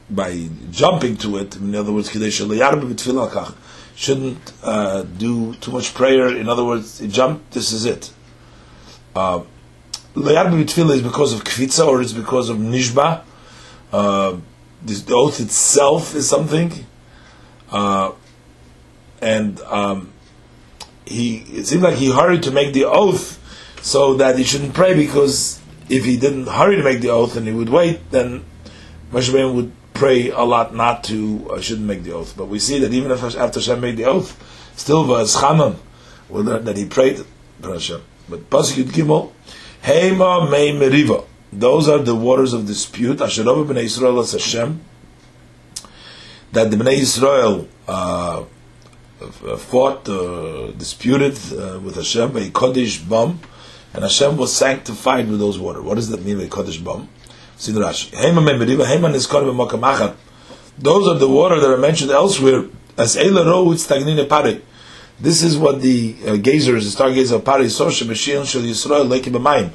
by 0.09 0.49
jumping 0.69 1.17
to 1.17 1.37
it, 1.37 1.55
in 1.55 1.73
other 1.75 1.91
words, 1.91 2.09
shouldn't 3.95 4.53
uh, 4.63 5.03
do 5.03 5.55
too 5.55 5.71
much 5.71 5.93
prayer. 5.93 6.35
In 6.35 6.47
other 6.47 6.63
words, 6.63 6.99
he 6.99 7.07
jumped, 7.07 7.51
this 7.51 7.71
is 7.71 7.85
it. 7.85 8.11
Uh, 9.15 9.43
is 10.15 11.01
because 11.01 11.33
of 11.33 11.43
kfitza 11.43 11.87
or 11.87 12.01
it's 12.01 12.13
because 12.13 12.49
of 12.49 12.57
nishba. 12.57 13.23
Uh, 13.91 14.37
the 14.83 15.13
oath 15.13 15.39
itself 15.39 16.15
is 16.15 16.27
something. 16.27 16.85
Uh, 17.71 18.11
and 19.21 19.59
um, 19.61 20.11
he 21.05 21.37
it 21.37 21.67
seemed 21.67 21.83
like 21.83 21.95
he 21.95 22.11
hurried 22.11 22.43
to 22.43 22.51
make 22.51 22.73
the 22.73 22.85
oath 22.85 23.37
so 23.81 24.15
that 24.15 24.37
he 24.37 24.43
shouldn't 24.43 24.73
pray 24.73 24.93
because 24.93 25.59
if 25.89 26.05
he 26.05 26.17
didn't 26.17 26.47
hurry 26.47 26.77
to 26.77 26.83
make 26.83 27.01
the 27.01 27.09
oath 27.09 27.35
and 27.35 27.47
he 27.47 27.53
would 27.53 27.69
wait, 27.69 28.11
then 28.11 28.43
Moshe 29.11 29.29
Rabbeinu 29.29 29.53
would 29.55 29.71
pray 29.93 30.29
a 30.29 30.41
lot 30.41 30.73
not 30.73 31.03
to, 31.05 31.49
uh, 31.51 31.59
shouldn't 31.59 31.87
make 31.87 32.03
the 32.03 32.13
oath. 32.13 32.33
But 32.37 32.45
we 32.45 32.59
see 32.59 32.79
that 32.79 32.93
even 32.93 33.11
after 33.11 33.29
Hashem 33.29 33.81
made 33.81 33.97
the 33.97 34.05
oath, 34.05 34.37
still 34.75 35.05
was 35.05 35.35
Chanan, 35.35 35.75
that 36.29 36.77
he 36.77 36.85
prayed. 36.85 37.23
But 37.59 38.49
Pasuk 38.49 38.85
Gimel, 38.85 39.31
Hema 39.83 40.49
Mei 40.49 40.71
Meriva. 40.71 41.25
Those 41.51 41.89
are 41.89 41.99
the 41.99 42.15
waters 42.15 42.53
of 42.53 42.65
dispute. 42.65 43.17
Asherov 43.17 43.67
b'nei 43.67 43.83
Yisrael 43.83 44.21
as 44.21 44.31
Hashem. 44.31 44.79
That 46.53 46.69
the 46.69 46.77
bnei 46.77 46.99
Yisrael 46.99 47.67
uh, 47.87 48.43
fought, 49.57 50.07
uh, 50.09 50.71
disputed 50.71 51.37
uh, 51.53 51.79
with 51.79 51.95
Hashem 51.95 52.31
by 52.33 52.49
Kodesh 52.49 53.07
Bam, 53.07 53.39
and 53.93 54.03
Hashem 54.03 54.35
was 54.35 54.55
sanctified 54.55 55.29
with 55.29 55.39
those 55.39 55.59
water. 55.59 55.81
What 55.81 55.95
does 55.95 56.09
that 56.09 56.23
mean 56.23 56.37
by 56.37 56.47
Kodesh 56.47 56.83
Bam? 56.83 57.07
See 57.57 57.71
the 57.71 57.79
Rashi. 57.79 58.11
Those 60.77 61.07
are 61.07 61.15
the 61.15 61.29
water 61.29 61.59
that 61.59 61.69
are 61.69 61.77
mentioned 61.77 62.11
elsewhere 62.11 62.65
as 62.97 63.15
Eila 63.15 63.45
Ro 63.45 63.65
Stagnin 63.67 64.27
Pare. 64.27 64.61
This 65.19 65.43
is 65.43 65.57
what 65.57 65.81
the 65.81 66.15
uh, 66.25 66.31
gazers, 66.31 66.83
the 66.83 67.03
stargazer 67.03 67.35
of 67.35 67.45
Pare 67.45 67.59
Sosha 67.65 68.07
Mashiach 68.07 68.45
Shel 68.47 68.61
Yisrael 68.61 69.07
Leikim 69.07 69.33
B'Mayim. 69.33 69.71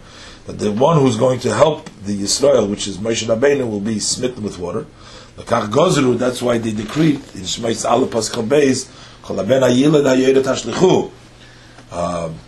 That 0.47 0.59
the 0.59 0.73
one 0.73 1.01
who's 1.01 1.17
going 1.17 1.41
to 1.41 1.53
help 1.53 1.91
the 2.05 2.23
Israel, 2.23 2.67
which 2.69 2.87
is 2.87 2.99
Moshe 2.99 3.27
Rabbeinu, 3.27 3.69
will 3.69 3.81
be 3.81 3.99
smitten 3.99 4.43
with 4.45 4.59
water. 4.59 4.87
Lakach 5.37 5.69
Gozru, 5.69 6.17
that's 6.17 6.41
why 6.41 6.59
they 6.59 6.73
decreed 6.73 7.17
in 7.17 7.43
Shemais 7.43 7.89
Aleph 7.89 8.11
Paschal 8.11 8.45
Beis, 8.45 8.89
Kol 9.23 9.41
Aben 9.41 9.63
HaYilad 9.63 10.43
Tashlichu. 10.43 11.11
Um, 11.93 12.39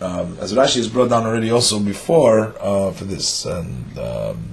um, 0.00 0.38
as 0.40 0.52
Rashi 0.52 0.76
has 0.76 0.88
brought 0.88 1.10
down 1.10 1.24
already 1.24 1.50
also 1.50 1.80
before 1.80 2.54
uh, 2.60 2.92
for 2.92 3.04
this. 3.04 3.44
And 3.44 3.98
um, 3.98 4.50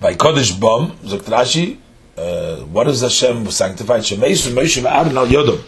by 0.00 0.14
Kodesh 0.14 0.58
Bom, 0.58 0.92
Zokt 0.98 1.24
Rashi, 1.24 1.78
uh, 2.16 2.64
what 2.66 2.88
is 2.88 3.00
Hashem 3.00 3.50
sanctified? 3.50 4.02
Shemeis 4.02 4.50
Moshe 4.50 4.84
Aaron 4.84 5.16
al 5.16 5.28
Yodom. 5.28 5.62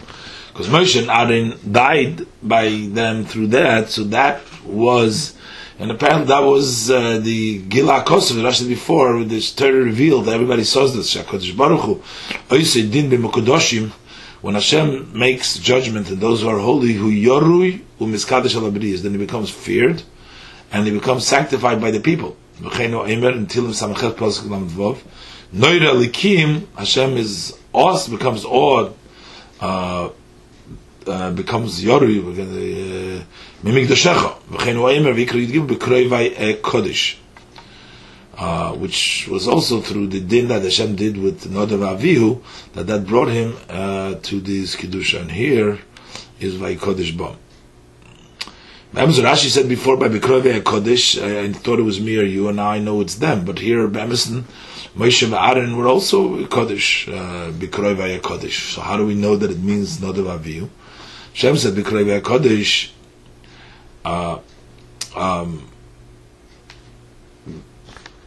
Because 0.49 0.67
Moshe 0.67 1.01
and 1.01 1.09
Aaron 1.09 1.59
died 1.71 2.25
by 2.41 2.87
them 2.91 3.25
through 3.25 3.47
that, 3.47 3.89
so 3.89 4.03
that 4.05 4.41
was, 4.65 5.35
and 5.79 5.91
apparently 5.91 6.27
that 6.27 6.41
was 6.41 6.89
uh, 6.89 7.19
the 7.19 7.59
Gila 7.59 8.03
Kosev, 8.03 8.41
Rashi 8.41 8.55
said 8.55 8.67
before, 8.67 9.17
with 9.17 9.29
the 9.29 9.41
Torah 9.41 9.73
revealed, 9.73 10.25
that 10.25 10.33
everybody 10.33 10.63
saws 10.63 10.95
this, 10.95 11.15
Shakodesh 11.15 11.55
Baruch 11.55 12.01
Din 12.49 13.09
B'Mokodoshim, 13.09 13.91
when 14.45 14.53
Hashem 14.53 15.17
makes 15.17 15.57
judgment 15.57 16.09
and 16.11 16.19
those 16.19 16.41
who 16.43 16.49
are 16.49 16.59
holy, 16.59 16.93
who 16.93 17.09
yorui 17.09 17.81
umiskadesh 17.99 18.55
alabriyas, 18.55 19.01
then 19.01 19.13
he 19.13 19.17
becomes 19.17 19.49
feared 19.49 20.03
and 20.71 20.85
he 20.85 20.91
becomes 20.91 21.25
sanctified 21.25 21.81
by 21.81 21.89
the 21.89 21.99
people. 21.99 22.37
Noira 22.61 23.07
likim, 25.51 26.67
Hashem 26.77 27.17
is 27.17 27.57
awed, 27.73 28.11
becomes 28.11 28.45
awed, 28.45 28.93
uh, 29.61 30.09
uh, 31.07 31.31
becomes 31.31 31.83
yorui, 31.83 33.25
mimikdashecha. 33.65 34.39
V'cheinu 34.51 34.89
aimer 34.93 35.13
v'ikra 35.13 35.45
yidgiv 35.45 35.67
b'kroi 35.67 36.07
v'ay 36.07 36.61
kodesh. 36.61 37.17
Uh, 38.37 38.73
which 38.73 39.29
was 39.31 39.47
also 39.47 39.79
through 39.79 40.07
the 40.07 40.19
din 40.19 40.49
that 40.49 40.61
Hashem 40.61 40.97
did 40.97 41.15
with 41.15 41.45
Nadav 41.45 41.97
Avihu, 41.97 42.43
that 42.73 42.85
that 42.87 43.07
brought 43.07 43.29
him 43.29 43.55
uh, 43.69 44.15
to 44.23 44.41
this 44.41 44.75
Kedusha. 44.75 45.21
And 45.21 45.31
here 45.31 45.79
is 46.41 46.55
Vaikodesh 46.55 47.17
Bom. 47.17 47.37
Rashi 48.93 49.47
said 49.47 49.69
before 49.69 49.95
by 49.95 50.09
Bikrove 50.09 50.61
Kodesh, 50.63 51.17
I 51.21 51.53
thought 51.53 51.79
it 51.79 51.83
was 51.83 52.01
me 52.01 52.17
or 52.17 52.23
you, 52.23 52.49
and 52.49 52.57
now 52.57 52.71
I 52.71 52.79
know 52.79 52.99
it's 52.99 53.15
them. 53.15 53.45
But 53.45 53.59
here, 53.59 53.87
Bamison, 53.87 54.43
Moshe 54.97 55.31
Aaron 55.31 55.77
were 55.77 55.87
also 55.87 56.45
Kodesh, 56.47 57.07
uh, 57.07 57.51
Kodesh. 57.51 58.73
So 58.73 58.81
how 58.81 58.97
do 58.97 59.05
we 59.05 59.15
know 59.15 59.37
that 59.37 59.49
it 59.49 59.59
means 59.59 59.99
Nadav 59.99 60.39
Avihu? 60.39 60.67
Hashem 61.33 61.55
said 61.55 61.73
Bikrove 61.73 62.19
Kodesh. 62.19 62.91
Uh, 64.05 64.39
um, 65.15 65.67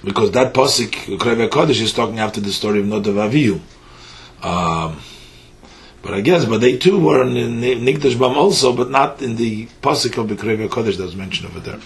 because 0.03 0.33
that 0.33 0.53
posik 0.53 1.19
Kreve 1.19 1.49
Kodesh 1.49 1.81
is 1.81 1.93
talking 1.93 2.19
after 2.19 2.41
the 2.41 2.53
story 2.53 2.81
of 2.81 2.87
Nodav 2.87 3.15
Avihu. 3.31 3.61
Um, 4.45 5.01
but 6.03 6.15
I 6.15 6.21
guess, 6.21 6.45
but 6.45 6.61
they 6.61 6.79
too 6.79 6.99
were 6.99 7.23
in, 7.23 7.61
Nikdash 7.61 8.19
Bam 8.19 8.37
also, 8.37 8.75
but 8.75 8.91
not 8.91 9.23
in 9.23 9.37
the 9.37 9.67
posik 9.83 10.19
of 10.19 10.29
the 10.29 10.35
Kreve 10.35 10.69
Kodesh 10.69 10.97
that 10.97 11.05
was 11.05 11.17
mentioned 11.17 11.51
over 11.51 11.61
there. 11.61 11.81